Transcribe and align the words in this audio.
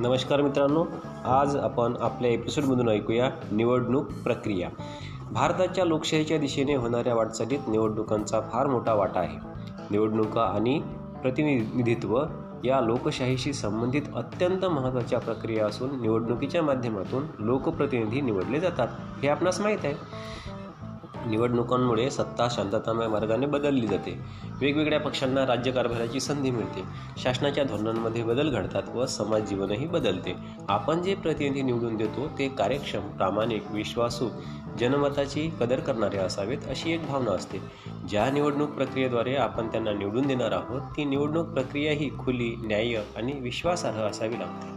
नमस्कार 0.00 0.42
मित्रांनो 0.42 0.84
आज 1.24 1.56
आपण 1.56 1.94
आपल्या 2.00 2.30
एपिसोडमधून 2.30 2.88
ऐकूया 2.88 3.30
निवडणूक 3.52 4.06
प्रक्रिया. 4.24 4.68
भारताच्या 5.32 5.84
लोकशाहीच्या 5.84 6.38
दिशेने 6.38 6.74
होणाऱ्या 6.74 7.14
वाटचालीत 7.14 7.58
निवडणुकांचा 7.68 8.40
फार 8.40 8.66
मोठा 8.66 8.94
वाटा 8.94 9.20
आहे. 9.20 9.38
निवडणुका 9.90 10.42
आणि 10.42 10.82
प्रतिनिधित्व 11.22 12.24
या 12.64 12.80
लोकशाहीशी 12.80 13.52
संबंधित 13.52 14.02
अत्यंत 14.16 14.64
महत्त्वाच्या 14.64 15.20
प्रक्रिया 15.20 15.66
असून 15.66 16.00
निवडणुकीच्या 16.00 16.62
माध्यमातून 16.62 17.22
लोकप्रतिनिधी 17.38 18.20
निवडले 18.20 18.60
जातात 18.60 18.88
हे 19.22 19.28
आपणास 19.28 19.60
माहीत 19.60 19.78
आहे. 19.84 19.94
निवडणुकांमुळे 21.26 22.10
सत्ता 22.10 22.48
शांततामय 22.50 23.06
मार्गाने 23.06 23.46
बदलली 23.46 23.86
जाते. 23.86 24.18
वेगवेगळ्या 24.60 25.00
पक्षांना 25.00 25.46
राज्यकारभाराची 25.46 26.20
संधी 26.20 26.50
मिळते. 26.50 26.82
शासनाच्या 27.22 27.64
धोरणांमध्ये 27.64 28.22
बदल 28.22 28.50
घडतात 28.50 28.82
व 28.94 29.06
समाज 29.06 29.42
जीवनही 29.42 29.86
बदलते. 29.86 30.34
आपण 30.68 31.02
जे 31.02 31.14
प्रतिनिधी 31.14 31.62
निवडून 31.62 31.96
देतो 31.96 32.28
ते 32.38 32.48
कार्यक्षम 32.48 33.00
प्रामाणिक 33.00 33.62
विश्वासू 33.70 34.28
जनमताची 34.80 35.50
कदर 35.60 35.80
करणारे 35.80 36.18
असावेत 36.18 36.58
अशी 36.68 36.92
एक 36.92 37.06
भावना 37.06 37.30
असते. 37.30 37.58
ज्या 38.08 38.30
निवडणूक 38.30 38.70
प्रक्रियेद्वारे 38.70 39.34
आपण 39.34 39.68
त्यांना 39.68 39.92
निवडून 39.92 40.26
देणार 40.26 40.52
आहोत 40.52 40.80
ती 40.80 41.04
निवडणूक 41.04 41.46
प्रक्रिया 41.46 41.92
ही 41.92 42.10
खुली 42.18 42.54
न्याय्य 42.58 43.02
आणि 43.16 43.32
विश्वासार्ह 43.32 43.98
असावी 43.98 44.38
लागते. 44.38 44.76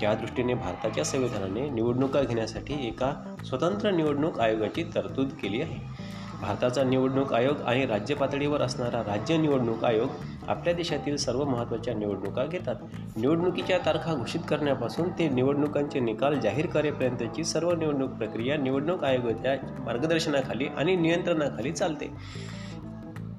त्या 0.00 0.14
दृष्टीने 0.14 0.54
भारताच्या 0.54 1.04
संविधानाने 1.04 1.68
निवडणुका 1.70 2.22
घेण्यासाठी 2.22 2.88
एका 2.88 3.36
स्वतंत्र 3.44 3.90
निवडणूक 3.90 4.40
आयोगाची 4.40 4.84
तरतूद 4.94 5.28
केली 5.42 5.60
आहे. 5.60 5.78
भारताचा 6.40 6.84
निवडणूक 6.84 7.32
आयोग 7.32 7.60
आणि 7.60 7.86
राज्य 7.86 8.14
पातळीवर 8.14 8.62
असणारा 8.62 9.00
राज्य 9.00 9.36
निवडणूक 9.36 9.84
आयोग 9.84 10.08
आपल्या 10.48 10.74
देशातील 10.74 11.16
सर्व 11.16 11.44
महत्त्वाच्या 11.44 11.94
निवडणुका 11.94 12.44
घेतात. 12.46 12.76
निवडणुकीच्या 13.16 13.78
तारखा 13.78 14.14
घोषित 14.14 14.40
करण्यापासून 14.48 15.08
ते 15.08 15.28
निवडणुकांचे 15.28 16.00
निकाल 16.00 16.40
जाहीर 16.40 16.66
करेपर्यंतची 16.66 17.44
सर्व 17.44 17.72
निवडणूक 17.72 18.10
प्रक्रिया 18.10 18.56
निवडणूक 18.56 19.04
आयोगाच्या 19.04 19.54
मार्गदर्शनाखाली 19.80 20.66
आणि 20.66 20.96
नियंत्रणाखाली 20.96 21.72
चालते. 21.72 22.10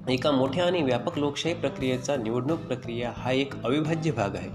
एका 0.10 0.32
मोठ्या 0.32 0.66
आणि 0.66 0.82
व्यापक 0.84 1.20
लोकशाही 1.20 1.56
प्रक्रियेचा 1.56 2.16
निवडणूक 2.16 2.60
प्रक्रिया 2.60 3.12
हा 3.18 3.32
एक 3.32 3.66
अविभाज्य 3.66 4.12
भाग 4.12 4.36
आहे. 4.36 4.50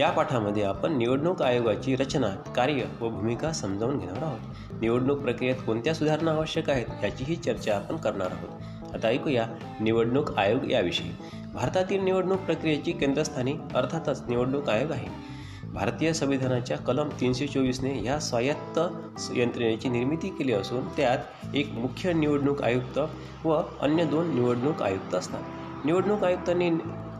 या 0.00 0.10
पाठामध्ये 0.10 0.62
आपण 0.62 0.96
निवडणूक 0.98 1.42
आयोगाची 1.42 1.96
रचना 1.96 2.28
कार्य 2.28 2.84
व 3.00 3.08
भूमिका 3.08 3.52
समजावून 3.52 3.98
घेणार 3.98 4.22
आहोत. 4.22 4.40
निवडणूक 4.80 5.18
प्रक्रियेत 5.18 5.54
कोणत्या 5.66 5.94
सुधारणा 5.94 6.30
आवश्यक 6.30 6.70
आहेत 6.70 7.04
याचीही 7.04 7.36
चर्चा 7.36 7.76
आपण 7.76 7.96
करणार 7.96 8.30
आहोत. 8.30 8.94
आता 8.94 9.08
ऐकूया 9.08 9.46
निवडणूक 9.80 10.38
आयोग 10.38 10.70
याविषयी. 10.70 11.10
भारतातील 11.54 12.00
निवडणूक 12.00 12.38
प्रक्रियेची 12.38 12.92
केंद्रस्थानी 12.92 13.54
अर्थातच 13.74 14.22
निवडणूक 14.28 14.68
आयोग 14.68 14.90
आहे. 14.90 15.06
भारतीय 15.72 16.12
संविधानाच्या 16.12 16.76
कलम 16.78 17.08
तीनशे 17.20 17.46
चोवीसने 17.46 17.92
ह्या 17.92 18.18
स्वायत्त 18.18 18.80
यंत्रणेची 19.34 19.88
निर्मिती 19.88 20.28
केली 20.28 20.52
असून 20.52 20.88
त्यात 20.88 21.54
एक 21.54 21.72
मुख्य 21.72 22.12
निवडणूक 22.12 22.62
आयुक्त 22.62 22.98
व 23.44 23.62
अन्य 23.80 24.04
दोन 24.04 24.34
निवडणूक 24.34 24.82
आयुक्त 24.82 25.14
असतात. 25.14 25.42
निवडणूक 25.84 26.24
आयुक्तांनी 26.24 26.70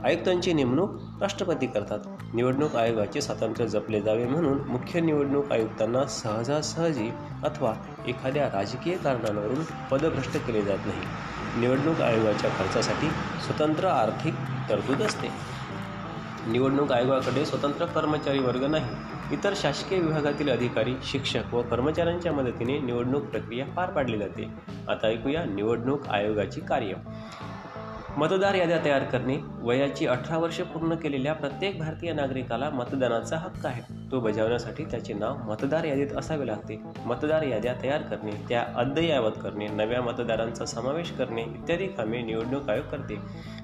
आयुक्तांची 0.04 0.52
नेमणूक 0.52 0.90
राष्ट्रपती 1.20 1.66
करतात. 1.66 1.98
निवडणूक 2.34 2.76
आयोगाचे 2.76 3.20
स्वातंत्र्य 3.20 3.68
जपले 3.68 4.00
जावे 4.00 4.26
म्हणून 4.26 4.58
मुख्य 4.68 5.00
निवडणूक 5.00 5.52
आयुक्तांना 5.52 6.04
सहजासहजी 6.06 7.10
अथवा 7.44 7.74
एखाद्या 8.06 8.46
राजकीय 8.46 8.96
कारणांवरून 8.96 9.64
पदभ्रष्ट 9.90 10.36
केले 10.36 10.62
जात 10.62 10.78
नाही. 10.86 11.00
निवडणूक 11.56 12.00
आयोगाच्या 12.00 12.50
खर्चासाठी 12.58 13.10
स्वतंत्र 13.40 13.86
आर्थिक 13.88 14.34
तरतूद 14.70 15.02
असते. 15.02 15.28
निवडणूक 16.46 16.92
आयोगाकडे 16.92 17.44
स्वतंत्र 17.46 17.86
कर्मचारी 17.86 18.40
वर्ग 18.40 18.64
नाही 18.64 18.86
इतर 19.32 19.52
शासकीय 19.56 19.98
विभागातील 19.98 20.50
अधिकारी 20.50 20.94
शिक्षक 21.02 21.54
व 21.54 21.62
कर्मचाऱ्यांच्या 21.62 22.32
मदतीने 22.32 22.78
निवडणूक 22.78 23.22
प्रक्रिया 23.22 23.66
पार 23.66 23.90
पाडली 23.90 24.18
जाते. 24.18 24.48
आता 24.88 25.06
ऐकूया 25.06 25.44
निवडणूक 25.44 26.08
आयोगाची 26.08 26.60
कार्य. 26.60 26.92
मतदार 28.16 28.54
याद्या 28.54 28.84
तयार 28.84 29.04
करणे 29.04 29.36
वयाची 29.58 30.06
अठरा 30.06 30.38
वर्षे 30.38 30.62
पूर्ण 30.62 30.94
केलेल्या 30.94 31.32
प्रत्येक 31.32 31.78
भारतीय 31.78 32.12
नागरिकाला 32.12 32.70
मतदानाचा 32.70 33.36
हक्क 33.36 33.66
आहे. 33.66 34.10
तो 34.10 34.20
बजावण्यासाठी 34.20 34.84
त्याचे 34.84 35.12
नाव 35.12 35.36
मतदार 35.50 35.84
यादीत 35.84 36.06
असावे 36.16 36.46
लागते. 36.46 36.80
मतदार 37.06 37.42
याद्या 37.42 37.74
तयार 37.82 38.02
करणे 38.02 38.30
त्या 38.48 38.64
अद्ययावत 38.76 39.32
करणे 39.42 39.68
नव्या 39.68 40.02
मतदारांचा 40.02 40.64
समावेश 40.64 41.10
करणे 41.10 41.42
इत्यादी 41.42 41.86
कामे 41.86 42.22
निवडणूक 42.22 42.70
आयोग 42.70 42.84
करते. 42.84 43.18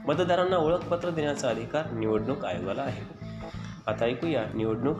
मतदारांना 0.08 0.56
ओळखपत्र 0.56 1.10
देण्याचा 1.10 1.48
अधिकार 1.48 1.90
निवडणूक 1.90 2.44
आयोगाला 2.44 2.82
आहे. 2.82 3.02
आता 3.86 4.04
ऐकूया 4.04 4.44
निवडणूक 4.54 4.96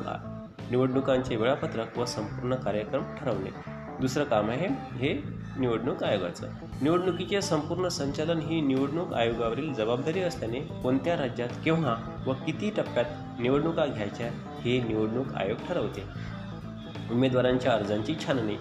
निवडणुकांचे 0.71 1.37
वेळापत्रक 1.37 1.99
व 1.99 2.05
संपूर्ण 2.05 2.55
कार्यक्रम 2.55 3.03
ठरवणे. 3.17 3.51
दुसरं 4.01 4.25
काम 4.25 4.51
आहे 4.51 4.67
हे 4.93 5.13
निवडणूक 5.59 6.03
आयोगाचं. 6.03 6.47
निवडणुकीचे 6.83 7.43
संपूर्ण 7.43 7.89
संचालन 7.89 8.39
ही 8.39 8.61
निवडणूक 8.61 9.13
आयोगावरील 9.13 9.75
जबाबदारी 9.75 10.21
असल्याने 10.21 10.61
कोणत्या 10.61 11.17
राज्यात 11.17 11.49
केव्हा 11.65 11.97
व 12.27 12.33
किती 12.33 12.71
टप्प्यात 12.71 13.05
निवडणुका 13.41 13.87
घ्यायच्या 13.87 14.27
हे 14.61 14.83
निवडणूक 14.83 15.35
आयोग 15.35 15.59
ठरवते. 15.69 16.03
उमेदवारांच्या 17.11 17.73
अर्जांची 17.73 18.15
छाननी 18.27 18.57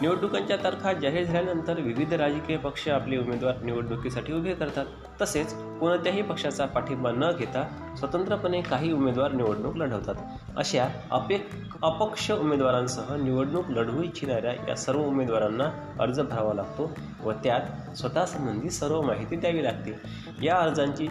निवडणुकांच्या 0.00 0.56
तारखा 0.56 0.92
जाहीर 0.92 1.24
झाल्यानंतर 1.24 1.80
विविध 1.80 2.12
राजकीय 2.14 2.56
पक्ष 2.56 2.88
आपले 2.88 3.16
उमेदवार 3.16 3.62
निवडणुकीसाठी 3.62 4.32
उभे 4.32 4.54
करतात. 4.54 4.86
तसेच 5.22 5.54
कोणत्याही 5.80 6.22
पक्षाचा 6.22 6.66
पाठिंबा 6.66 7.10
न 7.10 7.24
घेता 7.38 7.94
स्वतंत्रपणे 7.98 8.60
काही 8.60 8.92
उमेदवार 8.92 9.32
निवडणूक 9.32 9.76
लढवतात. 9.76 10.14
अशा 10.56 10.88
अपेक 11.10 11.48
अपक्ष 11.82 12.30
उमेदवारांसह 12.30 13.14
निवडणूक 13.16 13.70
लढवू 13.70 14.02
इच्छिणाऱ्या 14.02 14.52
या 14.68 14.76
सर्व 14.76 15.00
उमेदवारांना 15.00 15.64
अर्ज 16.00 16.20
भरावा 16.20 16.54
लागतो 16.54 16.90
व 17.24 17.32
त्यात 17.32 17.96
स्वतःसंबंधी 17.96 18.70
सर्व 18.70 19.00
माहिती 19.00 19.36
द्यावी 19.36 19.64
लागते. 19.64 20.00
या 20.42 20.56
अर्जांची 20.56 21.06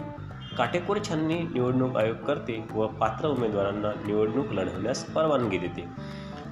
काटेकोर 0.58 0.96
छाननी 1.08 1.38
निवडणूक 1.38 1.96
आयोग 1.96 2.16
करते 2.16 2.64
व 2.74 2.86
पात्र 2.86 3.28
उमेदवारांना 3.28 3.88
निवडणूक 4.06 4.52
लढवण्यास 4.52 5.04
परवानगी 5.04 5.58
देते. 5.58 5.84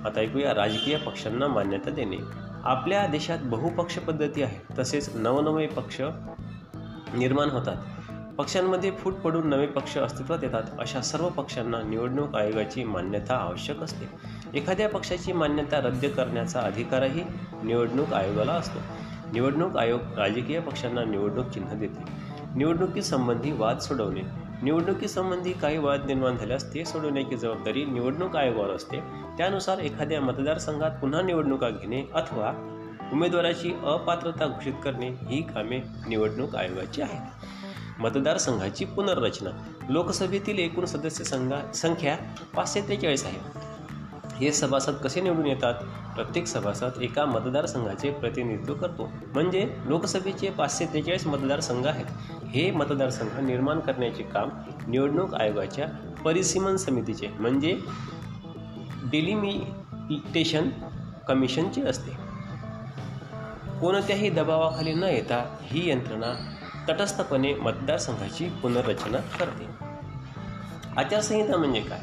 आता 0.07 0.21
ऐकूया 0.21 0.55
राजकीय 0.55 0.97
पक्षांना 0.97 1.47
मान्यता 1.47 1.91
देणे. 1.91 2.17
आपल्या 2.65 3.07
देशात 3.07 3.39
बहुपक्ष 3.43 3.99
पद्धती 3.99 4.43
आहे 4.43 4.79
तसेच 4.79 5.17
नवनवे 5.17 5.67
पक्ष 5.67 6.01
निर्माण 7.15 7.51
होतात. 7.51 7.77
पक्षांमध्ये 8.39 8.91
फूट 8.91 9.15
पडून 9.15 9.49
नवे 9.49 9.67
पक्ष 9.67 9.99
अस्तित्वात 9.99 10.39
येतात 10.43 10.63
अशा 10.79 11.01
सर्व 11.01 11.29
पक्षांना 11.29 11.83
निवडणूक 11.83 12.37
आयोगाची 12.37 12.85
मान्यता 12.85 13.37
आवश्यक 13.37 13.83
असते. 13.83 14.07
एखाद्या 14.59 14.89
पक्षाची 14.89 15.33
मान्यता 15.33 15.79
रद्द 15.79 16.05
करण्याचा 16.05 16.61
अधिकारही 16.61 17.23
निवडणूक 17.65 18.13
आयोगाला 18.13 18.53
असतो. 18.53 18.79
निवडणूक 19.33 19.77
आयोग 19.77 20.01
राजकीय 20.17 20.61
पक्षांना 20.61 21.05
निवडणूक 21.05 21.47
चिन्ह 21.47 21.75
देते. 21.75 22.03
निवडणुकीसंबंधी 22.57 23.53
वाद 23.53 23.79
सोडवणे 23.79 24.46
निवडणुकीसंबंधी 24.63 25.53
काही 25.53 25.79
वाद 25.79 26.07
निर्माण 26.07 26.37
झाल्यास 26.37 26.75
ते 26.75 26.85
सोडवण्याची 26.85 27.37
जबाबदारी 27.37 27.85
निवडणूक 27.85 28.37
आयोगावर 28.37 28.71
असते. 28.71 29.01
त्यानुसार 29.39 29.79
एखाद्या 29.79 30.21
मतदारसंघात 30.21 30.91
पुन्हा 30.91 31.23
निवडणुका 31.23 31.71
घेणे 31.71 32.03
अथवा 32.15 32.53
उमेदवाराची 33.13 33.73
अपात्रता 33.85 34.47
घोषित 34.47 34.73
करणे 34.85 35.09
ही 35.09 35.43
कामे 35.43 35.79
निवडणूक 36.09 36.57
आयोगाची 36.57 37.03
आहेत. 37.03 37.47
मतदारसंघाची 38.01 38.85
पुनर्रचना. 38.85 39.51
लोकसभेतील 39.89 40.59
एकूण 40.59 40.85
सदस्य 40.85 41.25
संघा 41.25 41.73
संख्या 41.75 42.17
पाचशे 42.57 42.81
त्रेचाळीस 42.81 43.25
आहे. 43.25 43.39
हे 44.37 44.53
सभासद 44.53 44.95
कसे 44.95 45.21
निवडून 45.21 45.47
येतात? 45.47 45.75
प्रत्येक 46.17 46.47
सभासद 46.47 47.03
एका 47.03 47.25
मतदारसंघाचे 47.25 48.11
प्रतिनिधित्व 48.11 48.75
करतो. 48.75 49.13
म्हणजे 49.35 49.77
लोकसभेचे 49.85 50.51
पाचशे 50.51 50.87
त्रेचाळीस 50.87 51.27
मतदारसंघ 51.27 51.87
आहेत. 51.87 52.05
हे 52.47 52.71
मतदारसंघ 52.71 53.41
निर्माण 53.41 53.81
करण्याचे 53.81 54.23
काम 54.23 54.49
निवडणूक 54.89 55.35
आयोगाच्या 55.35 55.87
परिसीमन 56.25 56.77
समितीचे 56.77 57.29
म्हणजे 57.39 57.81
डिलिमिटेशन 59.11 60.71
कमिशनचे 61.29 61.83
असते. 61.83 62.11
कोणत्याही 63.81 64.31
दबावाखाली 64.31 64.95
न 64.95 65.03
येता 65.03 65.57
ही 65.63 65.91
यंत्रणा 65.91 66.53
तटस्थपणे 66.89 67.55
मतदारसंघाची 67.55 68.49
पुनर्रचना 68.49 69.19
करते. 69.19 69.67
आचारसंहिता 70.97 71.57
म्हणजे 71.57 71.81
काय? 71.81 72.01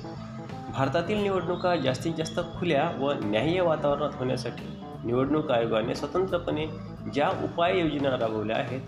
भारतातील 0.73 1.17
निवडणुका 1.17 1.75
जास्तीत 1.75 2.13
जास्त 2.17 2.39
खुल्या 2.59 2.91
व 2.99 3.13
न्याय्य 3.23 3.61
वातावरणात 3.61 4.09
होण्यासाठी 4.13 4.77
निवडणूक 5.05 5.51
आयोगाने 5.51 5.95
स्वतंत्रपणे 5.95 6.65
ज्या 7.13 7.29
उपाययोजना 7.29 8.09
राबवल्या 8.09 8.57
आहेत 8.57 8.81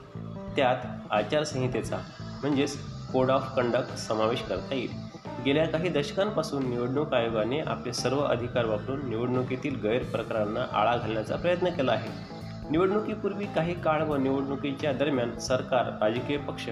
त्यात 0.56 0.76
आचारसंहितेचा 1.12 1.98
म्हणजेच 2.42 2.78
कोड 3.14 3.30
ऑफ 3.30 3.56
कंडक्ट 3.56 3.98
समावेश 3.98 4.42
करता 4.42 4.76
येईल. 4.76 4.90
गेल्या 5.46 5.68
काही 5.68 5.90
दशकांपासून 5.90 6.70
निवडणूक 6.70 7.14
आयोगाने 7.14 7.60
आपले 7.60 7.94
सर्व 7.94 8.20
अधिकार 8.20 8.66
वापरून 8.66 9.10
निवडणुकीतील 9.10 9.76
गैरप्रकारांना 9.76 10.66
आळा 10.74 10.98
घालण्याचा 10.98 11.36
प्रयत्न 11.36 11.70
केला 11.70 11.92
आहे. 11.92 12.10
निवडणुकीपूर्वी 12.72 13.46
काही 13.46 13.82
काळ 13.82 14.04
व 14.04 14.16
निवडणुकीच्या 14.16 14.92
दरम्यान 14.92 15.40
सरकार 15.40 15.86
राजकीय 15.86 16.38
पक्ष 16.38 16.70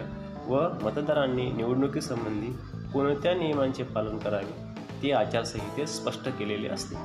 व 0.47 0.59
मतदारांनी 0.81 1.51
निवडणुकीसंबंधी 1.51 2.57
कोणत्या 2.93 3.33
नियमांचे 3.33 3.83
पालन 3.83 4.17
करावे? 4.17 4.72
ते 5.03 5.11
आचारसंहितेत 5.11 5.85
स्पष्ट 5.85 6.29
केलेले 6.29 6.69
असते. 6.69 6.95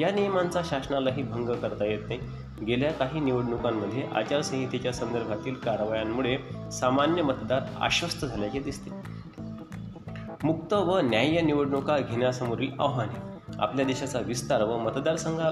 या 0.00 0.10
नियमांचा 0.10 0.60
शासनालाही 0.64 1.22
भंग 1.22 1.50
करता 1.50 1.84
येत 1.84 1.98
नाही. 2.08 2.20
गेल्या 2.66 2.92
काही 2.92 3.20
निवडणुकांमध्ये 3.20 4.02
आचारसंहितेच्या 4.14 4.92
संदर्भातील 4.92 5.54
कारवायांमुळे 5.54 6.38
सामान्य 6.72 7.22
मतदार 7.22 7.60
आश्वस्त 7.80 8.24
झाल्याचे 8.24 8.58
दिसते. 8.58 8.90
मुक्त 10.42 10.72
व 10.72 11.00
न्याय्य 11.00 11.40
निवडणुका 11.40 11.98
घेण्यासमोरील 11.98 12.70
आव्हाने. 12.80 13.38
आपल्या 13.58 13.84
देशाचा 13.84 14.18
विस्तार 14.18 14.62
व 14.62 14.78
मतदारसंघा 14.78 15.50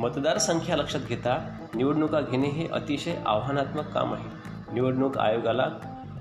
मतदारसंख्या 0.00 0.76
लक्षात 0.76 1.00
घेता 1.00 1.56
निवडणुका 1.74 2.20
घेणे 2.20 2.48
हे 2.48 2.68
अतिशय 2.68 3.16
आव्हानात्मक 3.26 3.84
काम 3.84 4.14
आहे. 4.14 4.28
निवडणूक 4.72 5.18
आयोगाला 5.18 5.68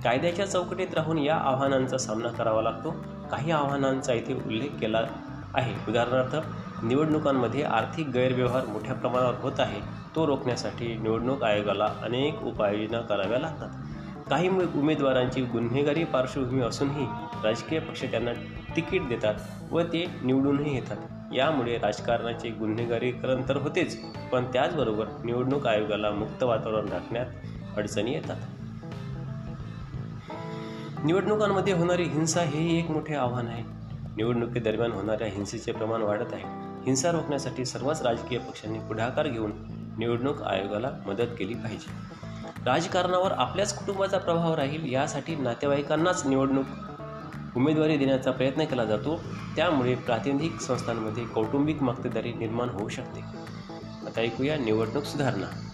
कायद्याच्या 0.04 0.46
चौकटीत 0.46 0.94
राहून 0.94 1.18
या 1.18 1.36
आव्हानांचा 1.36 1.98
सामना 1.98 2.28
करावा 2.28 2.62
लागतो. 2.62 2.92
काही 3.32 3.52
आव्हानांचा 3.52 4.14
इथे 4.14 4.34
उल्लेख 4.34 4.70
केला 4.70 5.02
आहे. 5.54 5.74
उदाहरणार्थ 5.88 6.36
निवडणुकांमध्ये 6.84 7.64
आर्थिक 7.64 8.08
गैरव्यवहार 8.08 8.66
मोठ्या 8.66 8.96
प्रमाणावर 8.96 9.34
होत 9.34 9.60
आहे. 9.60 9.82
तो 10.16 10.28
रोखण्यासाठी 10.28 10.96
निवडणूक 10.98 11.44
आयोगाला 11.44 11.90
अनेक 12.04 12.44
उपाययोजना 12.44 13.02
कराव्या 13.02 13.40
लागतात. 13.40 13.70
काही 14.30 14.50
उमेदवारांची 14.50 15.42
गुन्हेगारी 15.42 16.04
पार्श्वभूमी 16.04 16.62
असूनही 16.62 17.06
राजकीय 17.44 17.80
पक्ष 17.80 18.04
त्यांना 18.04 18.32
तिकीट 18.76 19.08
देतात 19.08 19.34
व 19.72 19.82
ते 19.82 20.06
निवडूनही 20.24 20.76
येतात. 20.76 20.98
यामुळे 21.34 21.78
राजकारणाचे 21.78 22.50
गुन्हेगारीकरण 22.50 23.42
तर 23.50 23.58
होतेच 23.58 23.98
पण 24.32 24.46
त्याचबरोबर 24.46 25.06
निवडणूक 25.24 25.68
आयोगाला 25.68 26.12
मुक्त 26.12 26.44
वातावरण 26.44 26.88
राखण्यात 26.88 27.26
अडचणी 27.78 28.14
येतात. 28.14 28.38
निवडणुकांमध्ये 31.06 31.74
होणारी 31.74 32.04
हिंसा 32.04 32.42
हेही 32.42 32.80
एक 32.80 32.92
मोठे 32.92 33.16
आव्हान 33.16 33.48
आहे. 33.48 33.64
निवडणुकीदरम्यान 34.18 34.92
होणाऱ्या 34.92 35.28
हिंसेचे 35.28 35.72
प्रमाण 35.72 36.02
वाढत 36.02 36.34
आहे. 36.34 36.44
हिंसा 36.86 37.12
रोखण्यासाठी 37.12 37.66
सर्वच 37.66 38.02
राजकीय 38.02 38.40
पक्षांनी 38.40 38.80
पुढाकार 38.80 39.28
घेऊन 39.28 39.52
निवडणूक 39.98 40.42
आयोगाला 40.42 40.92
मदत 41.08 41.24
केली 41.40 41.54
पाहिजे. 41.54 41.92
राजकारणावर 42.66 43.32
आपल्याच 43.32 43.80
कुटुंबाचा 43.80 44.18
प्रभाव 44.18 44.54
राहील 44.54 44.94
यासाठी 44.94 45.36
नातेवाईकांनाच 45.36 46.28
निवडणूक 46.28 46.66
उमेदवारी 47.56 47.98
देण्याचा 47.98 48.32
प्रयत्न 48.32 48.64
केला 48.64 48.86
जातो. 48.86 49.20
त्यामुळे 49.56 49.96
प्रातिनिधिक 49.96 50.60
संस्थांमध्ये 50.62 51.26
कौटुंबिक 51.26 51.84
मक्तेदारी 51.84 52.34
निर्माण 52.34 52.70
होऊ 52.70 52.90
शकते. 52.90 53.20
आता 54.06 54.22
ऐकूया 54.22 54.58
निवडणूक 54.58 55.04
सुधारणा. 55.04 55.69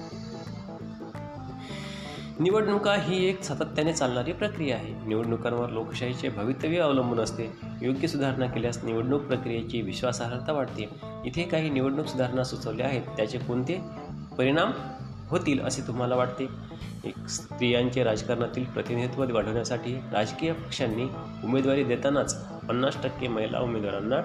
निवडणुका 2.40 2.96
ही 2.96 3.30
एक 3.30 3.44
सातत्याने 3.44 3.94
चालणारी 3.94 4.34
प्रक्रिया 4.34 4.76
आहे. 4.76 5.06
निवडणुकांवर 5.06 5.70
लोकशाहीचे 5.70 6.30
भवितव्य 6.30 6.78
अवलंबून 6.78 7.20
असते. 7.20 7.52
योग्य 7.82 8.08
सुधारणा 8.08 8.46
केल्यास 8.46 8.84
निवडणूक 8.84 9.22
प्रक्रियेची 9.22 9.82
विश्वासार्हता 9.82 10.52
वाढते. 10.52 10.90
इथे 11.26 11.44
काही 11.44 11.70
निवडणूक 11.70 12.06
सुधारणा 12.06 12.44
सुचवल्या 12.44 12.86
आहेत. 12.86 13.02
त्याचे 13.02 13.38
कोणते 13.38 13.82
परिणाम 14.38 14.72
होतील 15.30 15.60
असे 15.62 15.88
तुम्हाला 15.88 16.16
वाटते? 16.16 16.48
एक 17.04 17.28
स्त्रियांचे 17.28 18.04
राजकारणातील 18.04 18.64
प्रतिनिधित्व 18.64 19.36
वाढवण्यासाठी 19.36 19.96
राजकीय 20.14 20.54
पक्षांनी 20.54 21.04
उमेदवारी 21.44 21.84
देतानाच 21.84 22.46
पन्नास 22.46 23.04
टक्के 23.04 23.28
महिला 23.28 23.60
उमेदवारांना 23.60 24.16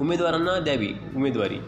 उमेदवारांना 0.00 0.60
द्यावी. 0.60 0.88
उमेदवारी. 1.16 1.58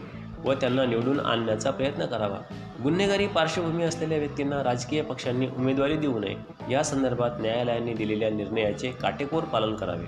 व 0.45 0.53
त्यांना 0.53 0.85
निवडून 0.85 1.19
आणण्याचा 1.19 1.71
प्रयत्न 1.71 2.05
करावा. 2.05 2.37
गुन्हेगारी 2.83 3.27
पार्श्वभूमी 3.27 3.83
असलेल्या 3.83 4.17
व्यक्तींना 4.17 4.63
राजकीय 4.63 5.01
पक्षांनी 5.01 5.47
उमेदवारी 5.47 5.97
देऊ 5.97 6.19
नये. 6.19 6.35
या 6.71 6.83
संदर्भात 6.83 7.29
न्यायालयाने 7.39 7.93
दिलेल्या 7.93 8.29
निर्णयाचे 8.29 8.91
काटेकोर 8.91 9.43
पालन 9.43 9.75
करावे. 9.75 10.05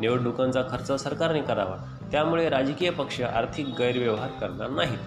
निवडणुकांचा 0.00 0.62
खर्च 0.70 1.02
सरकारने 1.02 1.42
करावा. 1.42 1.94
त्यामुळे 2.12 2.48
राजकीय 2.48 2.90
पक्ष 2.90 3.20
आर्थिक 3.20 3.66
गैरव्यवहार 3.78 4.28
करणार 4.28 4.70
नाहीत 4.70 4.98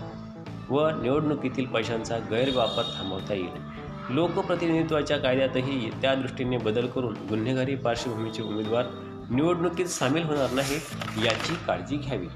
व 0.71 0.89
निवडणुकीतील 0.89 1.65
पैशांचा 1.65 2.17
गैरवापर 2.17 2.83
थांबवता 2.83 3.33
येईल. 3.33 3.71
लोकप्रतिनिधित्वाच्या 4.09 5.17
कायद्यातही 5.17 5.91
त्या 6.01 6.15
दृष्टीने 6.15 6.57
बदल 6.57 6.87
करून 6.87 7.15
गुन्हेगारी 7.29 7.75
पार्श्वभूमीचे 7.75 8.43
उमेदवार 8.43 8.85
निवडणुकीत 9.29 9.85
सामील 9.85 10.23
होणार 10.23 10.51
नाहीत 10.51 10.81
याची 11.25 11.55
काळजी 11.67 11.97
घ्यावी. 11.97 12.27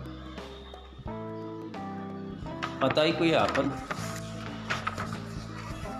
आता 2.85 3.01
ऐकूया 3.01 3.41
आपण. 3.41 3.69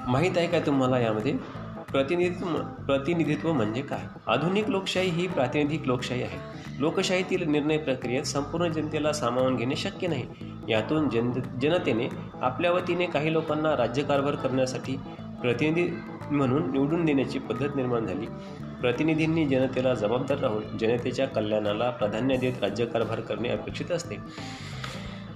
माहीत 0.08 0.38
आहे 0.38 0.48
काय 0.48 0.60
तुम्हाला 0.60 1.00
यामध्ये? 1.00 1.34
प्रतिनिधित्व 1.92 2.48
प्रतिनिधित्व 2.86 3.54
म्हणजे 3.54 3.82
काय? 3.82 4.00
आधुनिक 4.28 4.70
लोकशाही 4.70 5.10
ही 5.10 5.28
प्रातिनिधिक 5.28 5.82
लोकशाही 5.86 6.24
आहे. 6.24 6.38
लोकशाहीतील 6.80 7.50
निर्णय 7.50 7.78
प्रक्रियेत 7.78 8.24
संपूर्ण 8.24 8.68
जनतेला 8.68 9.14
सामावून 9.14 9.56
घेणे 9.56 9.76
शक्य 9.76 10.08
नाही. 10.08 10.26
यातून 10.70 11.10
जन 11.10 11.32
जनतेने 11.62 12.10
आपल्या 12.42 12.72
वतीने 12.72 13.06
काही 13.06 13.34
लोकांना 13.34 13.78
राज्यकारभार 13.78 14.36
करण्यासाठी 14.36 14.98
प्रतिनिधी 15.42 15.92
म्हणून 16.32 16.72
निवडून 16.72 17.06
देण्याची 17.06 17.40
पद्धत 17.40 17.76
निर्माण 17.76 18.06
झाली. 18.06 18.26
प्रतिनिधींनी 18.82 19.48
जनतेला 19.48 19.94
जबाबदार 19.94 20.38
राहून 20.38 20.78
जनतेच्या 20.78 21.28
कल्याणाला 21.28 21.90
प्राधान्य 21.90 22.38
देत 22.38 22.54
राज्यकारभार 22.62 23.20
करणे 23.20 23.50
अपेक्षित 23.50 23.92
असते. 23.92 24.16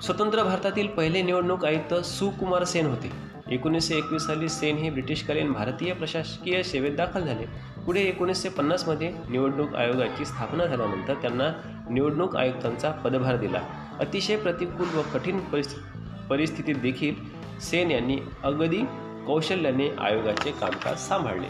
स्वतंत्र 0.03 0.43
भारतातील 0.43 0.87
पहिले 0.87 1.21
निवडणूक 1.21 1.65
आयुक्त 1.65 1.93
सुकुमार 1.93 2.63
सेन 2.63 2.85
होते. 2.85 3.11
एकोणीसशे 3.51 3.95
एकवीस 3.95 4.21
साली 4.21 4.49
सेन 4.49 4.77
हे 4.77 4.89
ब्रिटिशकालीन 4.89 5.51
भारतीय 5.51 5.93
प्रशासकीय 5.93 6.63
सेवेत 6.63 6.91
दाखल 6.97 7.21
झाले. 7.21 7.45
पुढे 7.85 8.01
एकोणीसशे 8.01 8.49
पन्नासमध्ये 8.49 9.11
निवडणूक 9.29 9.75
आयोगाची 9.75 10.25
स्थापना 10.25 10.65
झाल्यानंतर 10.65 11.13
त्यांना 11.13 11.51
निवडणूक 11.89 12.35
आयुक्तांचा 12.35 12.91
पदभार 12.91 13.37
दिला. 13.37 13.61
अतिशय 13.99 14.37
प्रतिकूल 14.37 14.97
व 14.97 15.01
कठीण 15.13 15.39
परिस्थिती 15.39 16.27
परिस्थितीत 16.29 16.75
देखील 16.75 17.15
सेन 17.59 17.91
यांनी 17.91 18.17
अगदी 18.43 18.81
कौशल्याने 19.27 19.89
आयोगाचे 19.99 20.51
कामकाज 20.51 20.97
सांभाळले. 20.97 21.47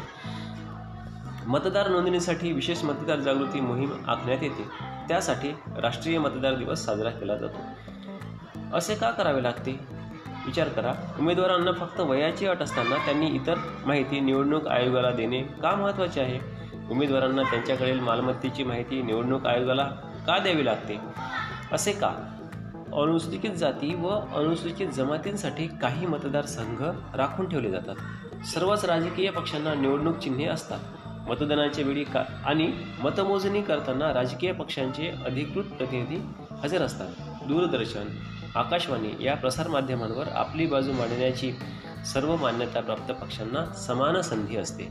मतदार 1.48 1.90
नोंदणीसाठी 1.90 2.52
विशेष 2.52 2.84
मतदार 2.84 3.20
जागृती 3.20 3.60
मोहीम 3.60 3.92
आखण्यात 4.08 4.44
येते. 4.44 4.64
त्यासाठी 5.08 5.50
राष्ट्रीय 5.78 6.18
मतदार 6.18 6.56
दिवस 6.56 6.86
साजरा 6.86 7.10
केला 7.10 7.36
जातो. 7.36 7.89
असे 8.74 8.96
का 8.96 9.12
करावे 9.12 9.44
लागते? 9.44 9.72
विचार 10.46 10.70
करा. 10.70 10.94
उमेदवारांना 11.20 11.72
फक्त 11.72 12.00
वयाची 12.00 12.46
अट 12.46 12.62
असताना 12.62 12.96
त्यांनी 12.96 13.28
इतर 13.28 13.56
माहिती 13.86 14.20
निवडणूक 14.20 14.68
आयोगाला 14.68 15.12
देणे 15.12 15.42
का 15.42 15.76
महत्त्वाचे 15.76 16.22
आहे? 16.22 16.40
उमेदवारांना 16.92 17.42
त्यांच्याकडील 17.42 18.00
मालमत्तेची 18.00 18.64
माहिती 18.64 19.02
निवडणूक 19.02 19.46
आयोगाला 19.46 19.84
का 20.28 20.38
द्यावी 20.38 20.66
लागते? 20.66 21.00
असे 21.72 21.92
का? 21.92 22.36
अनुसूचित 22.94 23.52
जाती 23.52 23.96
व 23.96 24.08
अनुसूचित 24.10 24.88
जमातींसाठी 24.88 25.68
काही 25.82 26.06
मतदारसंघ 26.06 26.84
राखून 27.16 27.50
ठेवले 27.50 27.72
जातात. 27.72 27.96
सर्वच 28.46 28.86
राजकीय 28.86 29.30
पक्षांना 29.30 29.74
निवडणूक 29.74 30.18
चिन्हे 30.18 30.46
असतात. 30.46 30.80
मतदानाच्या 31.30 31.86
वेळी 31.86 32.04
का 32.04 32.24
आणि 32.46 32.72
मतमोजणी 33.04 33.62
करताना 33.62 34.14
राजकीय 34.14 34.52
पक्षांचे 34.52 35.08
अधिकृत 35.26 35.64
प्रतिनिधी 35.64 36.18
हजर 36.64 36.82
असतात. 36.82 37.08
दूरदर्शन 37.48 38.06
आकाशवाणी 38.56 39.24
या 39.24 39.36
प्रसारमाध्यमांवर 39.36 40.28
आपली 40.28 40.66
बाजू 40.66 40.92
मांडण्याची 40.94 41.54
सर्व 42.14 42.36
मान्यताप्राप्त 42.36 43.12
पक्षांना 43.12 43.74
समान 43.74 44.22
संधी 44.22 44.58
असते. 44.58 44.90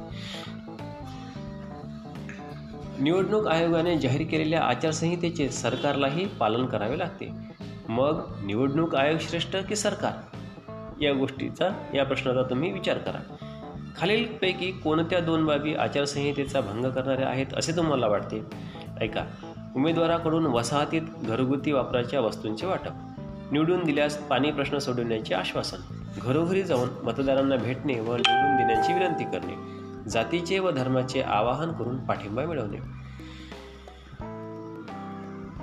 निवडणूक 3.01 3.47
आयोगाने 3.47 3.99
जाहीर 3.99 4.29
केलेल्या 4.31 4.63
आचारसंहितेचे 4.63 5.49
सरकारलाही 5.49 6.27
पालन 6.27 6.67
करावे 6.67 6.99
लागते. 6.99 7.29
मग 7.89 8.23
निवडणूक 8.45 8.95
आयोग 8.95 9.19
श्रेष्ठ 9.21 9.57
की 9.57 9.77
सरकार? 9.77 10.13
या 11.01 11.13
गोष्टीचा 11.13 11.69
या 11.95 12.05
प्रश्नाचा 12.05 12.43
तुम्ही 12.43 12.73
विचार 12.73 12.99
करा. 12.99 13.37
खालीलपैकी 13.97 14.73
कोणत्या 14.73 15.21
दोन 15.21 15.45
बाबी 15.45 15.75
आचारसंहितेचा 15.75 16.61
भंग 16.61 16.85
करणाऱ्या 16.85 17.29
आहेत 17.29 17.47
असे 17.57 17.77
तुम्हाला 17.77 18.07
वाटते? 18.07 18.43
ऐका 19.01 19.25
उमेदवाराकडून 19.77 20.47
वसाहतीत 20.47 21.03
घरगुती 21.03 21.73
वापराच्या 21.73 22.21
वस्तूंचे 22.21 22.67
वाटप. 22.67 22.93
निवडून 23.53 23.85
दिल्यास 23.85 24.17
पाणी 24.17 24.51
प्रश्न 24.51 24.79
सोडवण्याचे 24.79 25.35
आश्वासन. 25.35 25.77
घरोघरी 26.23 26.63
जाऊन 26.63 26.89
मतदारांना 27.03 27.57
भेटणे 27.57 28.01
व 28.01 28.17
निवडून 28.17 28.57
देण्याची 28.57 28.93
विनंती 28.93 29.25
करणे. 29.25 29.79
जातीचे 30.11 30.59
व 30.59 30.71
धर्माचे 30.71 31.21
आवाहन 31.21 31.73
करून 31.73 32.07
पाठिंबा 32.07 32.45
मिळवणे. 32.45 32.77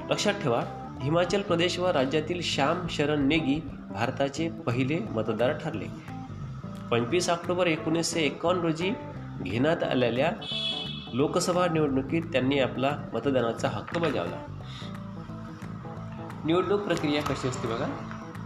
लक्षात 0.10 0.34
ठेवा 0.34 0.64
हिमाचल 1.02 1.42
प्रदेश 1.42 1.80
व 1.80 1.88
राज्यातील 1.88 2.42
श्याम 2.42 2.88
शरण 2.88 3.28
नेगी 3.28 3.62
भारताचे 3.92 4.50
पहिले 4.50 5.00
मतदार 5.00 5.52
ठरले. 5.52 5.86
पंचवीस 6.92 7.30
ऑक्टोबर 7.30 7.68
एकोणीसशे 7.68 8.20
एकावन्न 8.20 8.62
रोजी 8.62 8.94
घेण्यात 9.44 9.84
आलेल्या 9.84 10.32
लोकसभा 11.14 11.68
निवडणुकीत 11.68 12.22
त्यांनी 12.22 12.60
आपला 12.60 12.98
मतदानाचा 13.14 13.68
हक्क 13.68 13.98
बजावला. 13.98 14.62
निवडणूक 16.46 16.82
प्रक्रिया 16.82 17.22
कशी 17.22 17.48
असते 17.48 17.68
बघा? 17.68 17.86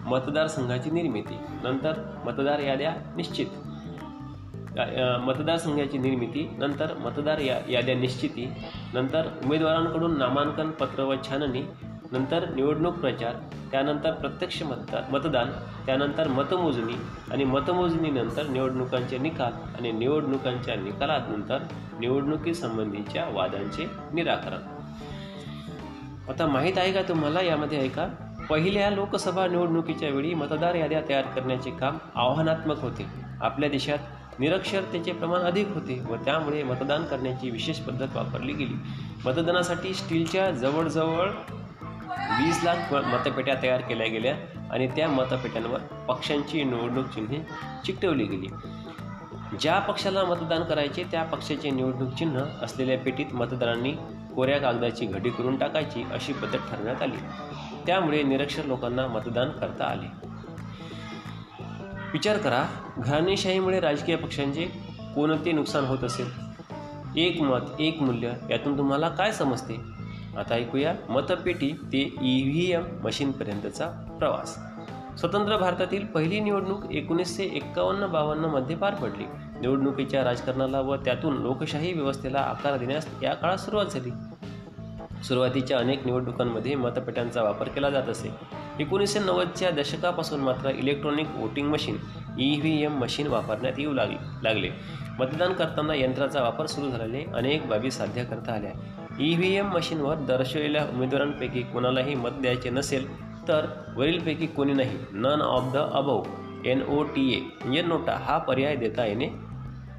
मतदारसंघाची 0.06 0.91
निर्मिती. 0.91 1.38
नंतर 1.63 1.94
मतदार 2.25 2.60
याद्या 2.60 2.94
निश्चित. 3.15 3.46
मतदारसंघाची 5.22 5.98
निर्मिती 5.98 6.56
नंतर 6.58 6.94
मतदार 6.98 7.38
या 7.38 7.58
याद्या 7.70 7.96
निश्चिती 7.96 8.46
नंतर 8.94 9.27
उमेदवारांकडून 9.46 10.18
नामांकन 10.18 10.72
पत्र 10.72 11.03
व 11.03 11.15
छाननी 11.29 11.62
नंतर 12.12 12.50
निवडणूक 12.50 12.94
प्रचार 12.94 13.34
त्यानंतर 13.72 14.12
प्रत्यक्ष 14.12 14.63
मतदान 14.63 15.12
मतदान 15.12 15.51
त्यानंतर 15.86 16.27
मतमोजणी 16.27 16.94
आणि 17.32 17.44
मतमोजणीनंतर 17.44 18.48
निवडणुकांचे 18.48 19.18
निकाल 19.18 19.53
आणि 19.77 19.91
निवडणुकांच्या 19.91 20.75
निकालानंतर 20.75 21.58
निवडणुकीसंबंधीच्या 22.00 23.25
वादांचे 23.29 23.89
निराकरण. 24.13 24.78
आता 26.29 26.45
माहीत 26.48 26.77
आहे 26.77 26.91
का 26.91 27.01
तुम्हाला? 27.01 27.41
यामध्ये 27.41 27.79
ऐका 27.79 28.07
पहिल्या 28.50 28.89
लोकसभा 28.89 29.48
निवडणुकीच्या 29.48 30.09
वेळी 30.09 30.33
मतदार 30.33 30.75
याद्या 30.75 31.01
तयार 31.09 31.21
करण्याचे 31.21 31.69
काम 31.69 31.98
आव्हानात्मक 32.15 32.79
होते. 32.79 33.05
आपल्या 33.41 33.69
देशात 33.69 33.98
निरक्षरतेचे 34.39 35.12
प्रमाण 35.12 35.41
अधिक 35.41 35.67
होते 35.74 36.00
व 36.09 36.15
त्यामुळे 36.15 36.63
मतदान 36.63 37.03
करण्याची 37.03 37.50
विशेष 37.50 37.79
पद्धत 37.79 38.15
वापरली 38.15 38.53
गेली. 38.53 38.74
मतदानासाठी 39.25 39.93
स्टीलच्या 39.93 40.51
जवळजवळ 40.51 41.29
वीस 42.39 42.62
लाख 42.63 42.93
मतपेट्या 42.93 43.55
तयार 43.63 43.81
केल्या 43.81 44.07
गेल्या 44.07 44.36
आणि 44.71 44.88
त्या 44.88 45.07
मतपेट्यांवर 45.07 45.79
पक्षांची 45.79 46.63
निवडणूक 46.63 47.05
चिन्हे 47.05 47.39
चिकटवली 47.86 48.25
गेली. 48.25 48.48
ज्या 49.59 49.79
पक्षाला 49.79 50.24
मतदान 50.24 50.63
करायचे 50.63 51.03
त्या 51.03 51.24
पक्षाचे 51.24 51.69
निवडणूक 51.69 52.13
चिन्ह 52.13 52.41
असलेल्या 52.62 52.98
पेटीत 52.98 53.33
मतदारांनी 53.33 53.93
कोऱ्या 54.36 54.59
कागदाची 54.59 55.05
घडी 55.05 55.29
करून 55.29 55.57
टाकायची 55.57 56.03
अशी 56.13 56.33
पद्धत 56.33 56.57
ठरवण्यात 56.57 57.01
आली. 57.01 57.17
त्यामुळे 57.86 58.24
निरक्षर 58.24 58.65
लोकांना 58.65 59.07
मतदान 59.07 59.50
करता 59.50 59.86
आले. 59.86 60.29
विचार 62.13 62.38
करा 62.38 62.65
घराणेशाहीमुळे 62.98 63.79
राजकीय 63.79 64.15
पक्षांचे 64.15 64.65
कोणते 65.15 65.51
नुकसान 65.51 65.86
होत 65.86 66.03
असेल? 66.03 66.50
एक 67.15 67.41
मत 67.41 67.59
एक 67.79 68.01
मूल्य 68.01 68.31
यातून 68.50 68.77
तुम्हाला 68.77 69.09
काय 69.09 69.31
समजते? 69.31 70.00
आता 70.38 70.55
ऐकूया 70.55 70.95
मतपेटी 71.09 71.71
ते 71.71 72.01
ई 72.21 72.43
व्ही 72.43 72.71
एम 72.71 72.83
मशीनपर्यंतचा 73.03 73.86
प्रवास. 74.19 74.59
स्वतंत्र 75.19 75.57
भारतातील 75.57 76.05
पहिली 76.05 76.39
निवडणूक 76.39 76.91
एकोणीसशे 76.91 77.43
एक्कावन्न 77.43 78.07
बावन्नमध्ये 78.07 78.75
पार 78.75 78.95
पडली. 78.95 79.24
निवडणुकीच्या 79.62 80.24
राजकारणाला 80.24 80.82
व 80.82 80.96
त्यातून 80.96 81.38
लोकशाही 81.38 81.94
व्यवस्थेला 81.94 82.39
आकार 82.39 82.78
देण्यास 82.78 83.08
या 83.24 83.34
काळात 83.34 83.58
सुरुवात 83.58 83.86
झाली. 83.86 84.10
सुरुवातीच्या 85.24 85.78
अनेक 85.78 86.06
निवडणुकांमध्ये 86.06 86.75
मतपेट्यांचा 86.75 87.44
वापर 87.44 87.68
केला 87.68 87.89
जात 87.89 88.10
असे. 88.10 88.32
एकोणीसशे 88.80 89.20
नव्वदच्या 89.20 89.72
दशकापासून 89.72 90.39
मात्र 90.39 90.70
electronic 90.70 91.28
voting 91.36 91.68
machine 91.68 91.98
E 92.39 92.60
V 92.60 92.84
M 92.84 92.92
machine 92.92 93.28
वापरण्यात 93.28 93.74
येऊ 93.78 93.94
लाग 93.94 94.08
लागले. 94.44 94.70
मतदान 95.20 95.54
करताना 95.54 95.96
यंत्राचा 95.96 96.42
वापर 96.42 96.66
सुरू 96.66 96.89
झाल्याने 96.89 97.24
अनेक 97.34 97.68
बाबी 97.68 97.92
साध्य 97.92 98.24
करता 98.24 98.54
आल्या. 98.54 98.72
ई 99.20 99.36
व्ही 99.36 99.58
एम 99.58 99.66
मशीनवर 99.66 100.16
दर्शवलेल्या 100.16 100.84
उमेदवारांपैकी 100.84 101.62
कोणालाही 101.62 102.16
मत 102.16 102.30
द्यायचे 102.30 102.70
नसेल 102.70 103.30
तर 103.48 103.66
वरीलपैकी 103.96 104.48
कोणी 104.48 104.74
नाही 104.74 104.98
none 105.12 105.42
of 105.42 105.74
the 105.74 105.78
above 105.78 106.24
N 106.66 106.82
O 106.88 107.04
T 107.04 107.34
A 107.34 107.39
म्हणजे 107.39 107.82
नोटा 107.82 108.16
हा 108.16 108.38
पर्याय 108.38 108.75
देता 108.75 109.06
येणे 109.06 109.49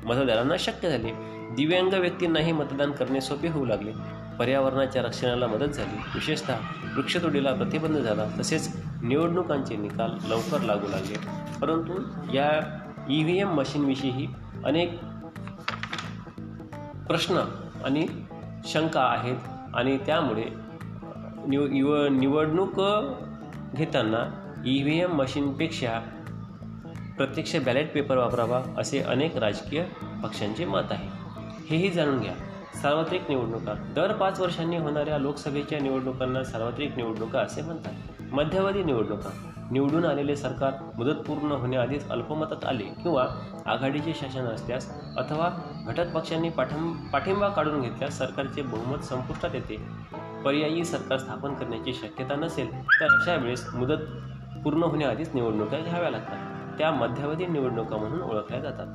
मतदारांना 0.05 0.57
शक्य 0.59 0.91
झाले 0.91 1.11
दिव्यांग 1.57 1.93
व्यक्तींनाही 1.93 2.53
मतदान 2.53 2.91
करणे 2.91 3.21
सोपे 3.21 3.49
होऊ 3.49 3.65
लागले. 3.65 3.93
पर्यावरणाच्या 4.39 5.03
रक्षणाला 5.03 5.47
मदत 5.47 5.65
झाली. 5.65 5.97
विशेषतः 6.15 6.55
वृक्षतोडीला 6.97 7.53
प्रतिबंध 7.53 7.97
झाला. 7.97 8.25
तसेच 8.39 8.77
निवडणुकांचे 9.03 9.77
निकाल 9.77 10.11
लवकर 10.29 10.61
लागू 10.61 10.89
लागले. 10.89 11.15
परंतु 11.61 11.93
या 12.35 12.79
ई 13.11 13.23
व्ही 13.23 13.41
एम 13.41 13.49
मशीनविषयीही 13.49 14.27
अनेक 14.65 15.01
प्रश्न 17.07 17.39
आणि 17.85 18.07
शंका 18.65 19.01
आहेत 19.01 19.37
आणि 19.75 19.99
त्यामुळे 20.07 20.45
निव 21.49 21.67
निव 21.67 22.07
निवडणूक 22.07 22.81
घेताना 23.77 24.53
ई 24.67 24.83
व्ही 24.83 25.01
एम 25.01 25.11
मशीनपेक्षा 25.11 26.01
प्रत्यक्ष 27.21 27.57
बॅलेट 27.57 27.93
पेपर 27.93 28.17
वापरावा 28.17 28.63
असे 28.79 29.01
अनेक 29.01 29.37
राजकीय 29.37 29.85
पक्षांचे 30.23 30.65
मत 30.65 30.81
आहे. 30.91 31.09
हेही 31.71 31.91
जाणून 31.91 32.21
घ्या. 32.21 32.33
सार्वत्रिक 32.83 33.23
निवडणुका. 33.29 33.75
दर 33.75 34.13
पाच 34.13 34.41
वर्षांनी 34.41 34.77
होणाऱ्या 34.77 35.19
लोकसभेच्या 35.19 35.79
निवडणुकांना 35.79 36.45
सार्वत्रिक 36.45 36.97
निवडणुका 36.97 37.41
असे 37.41 37.63
म्हणतात. 37.63 37.93
मध्यावधी 38.33 38.83
निवडणुका. 38.83 39.31
निवडून 39.71 40.05
आलेले 40.05 40.37
सरकार 40.37 40.73
मुदत 40.97 41.15
पूर्ण 41.15 41.53
होण्याआधीच 41.53 42.09
अल्पमतात 42.09 42.65
आले 42.65 42.85
किंवा 42.85 43.27
आघाडीचे 43.67 44.13
शासन 44.15 44.45
असल्यास 44.45 45.01
अथवा 45.17 45.51
घटक 45.87 46.13
पक्षांनी 46.15 46.49
पाठिं 46.49 46.93
पाठिंबा 47.13 47.49
काढून 47.49 47.81
घेतल्यास 47.81 48.19
सरकारचे 48.19 48.63
बहुमत 48.63 48.99
संपुष्टात 48.99 49.51
येते. 49.55 49.77
पर्यायी 50.45 50.85
सरकार 50.85 51.19
स्थापन 51.19 51.55
करण्याची 51.55 51.93
शक्यता 51.93 52.35
नसेल 52.35 52.73
तर 52.83 53.21
अशा 53.21 53.35
वेळेस 53.35 53.75
मुदत 53.75 53.99
पूर्ण 54.65 54.83
होण्याआधीच 54.83 55.31
निवडणुका 55.35 55.79
घ्याव्या 55.79 56.11
लागतात. 56.11 56.50
त्या 56.81 56.91
मध्यावधी 56.91 57.47
निवडणुका 57.47 57.97
म्हणून 57.97 58.23
ओळखल्या 58.23 58.61
जातात. 58.61 58.87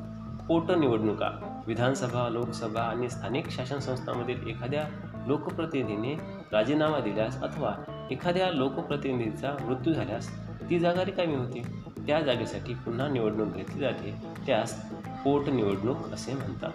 पोटनिवडणुका 0.48 1.62
विधानसभा 1.68 2.30
लोकसभा 2.30 2.82
आणि 2.82 3.10
स्थानिक 3.10 3.50
शासन 3.50 3.80
संस्थांमधील 3.80 4.48
एखाद्या 4.48 4.84
लोकप्रतिनिधीने 5.28 6.14
राजीनामा 6.52 7.00
दिल्यास 7.00 7.42
अथवा 7.42 7.74
एखाद्या 8.12 8.52
लोकप्रतिनिधीचा 8.52 9.56
मृत्यू 9.62 9.94
झाल्यास 9.94 10.30
ती 10.70 10.80
जागा 10.80 11.06
रिकामी 11.06 11.36
होती. 11.36 11.62
त्या 12.08 12.22
जागेसाठी 12.22 12.74
पुन्हा 12.74 13.08
निवडणूक 13.08 13.48
घेतली 13.48 13.80
जाते. 13.80 14.16
त्यास 14.48 14.92
पोटनिवडणूक 15.24 15.98
असे 16.14 16.34
म्हणतात. 16.34 16.72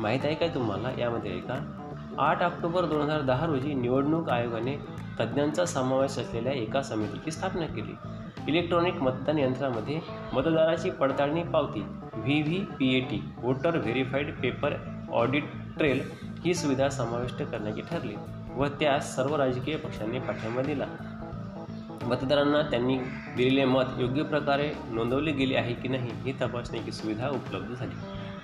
माहीत 0.00 0.20
आहे 0.24 0.34
काय 0.34 0.48
तुम्हाला? 0.48 0.90
यामध्ये 0.98 1.30
आहे 1.30 1.40
का 1.40 1.84
आठ 2.18 2.42
ऑक्टोबर 2.42 2.84
दोन 2.84 3.00
हजार 3.00 3.20
दहा 3.20 3.46
रोजी 3.46 3.74
निवडणूक 3.74 4.28
आयोगाने 4.28 4.76
तज्ज्ञांचा 5.20 5.64
समावेश 5.64 6.18
असलेल्या 6.18 6.52
एका 6.52 6.82
समितीची 6.82 7.30
स्थापना 7.30 7.66
केली. 7.66 7.92
इलेक्ट्रॉनिक 8.48 8.94
मतदान 8.94 9.38
यंत्रामध्ये 9.38 10.00
मतदाराची 10.32 10.90
पडताळणी 10.90 11.42
पावती 11.42 11.80
V 12.12 12.42
V 12.42 12.64
P 12.78 12.96
A 12.96 13.00
T 13.00 13.24
voter 13.38 13.76
verified 13.76 14.40
paper 14.40 14.74
audit 15.12 15.44
trail 15.78 16.10
ही 16.44 16.54
सुविधा 16.54 16.88
समाविष्ट 16.88 17.42
करण्याची 17.42 17.80
ठरली 17.80 18.14
व 18.54 18.66
त्यास 18.66 19.16
सर्व 19.16 19.36
राजकीय 19.36 19.76
पक्षांनी 19.76 20.18
पाठिंबा 20.18 20.62
दिला. 20.62 20.86
मतदारांना 22.02 22.62
त्यांनी 22.62 22.98
दिलेले 23.36 23.64
मत 23.64 23.84
योग्य 23.98 24.22
प्रकारे 24.22 24.70
नोंदवले 24.90 25.32
गेले 25.32 25.56
आहे 25.56 25.74
की 25.74 25.88
नाही 25.88 26.10
ही 26.14 26.32
तपासण्याची 26.32 26.92
सुविधा 26.92 27.28
उपलब्ध 27.28 27.74
झाली. 27.74 27.94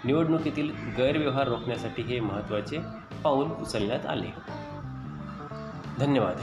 निवडणुकीतील 0.04 0.70
गैरव्यवहार 0.96 1.49
रोखण्यासाठी 1.49 2.02
हे 2.02 2.20
महत्त्वाचे 2.20 2.78
पाऊल 3.25 3.46
उचलण्यात 3.61 4.06
आले. 4.06 4.28
धन्यवाद. 5.99 6.37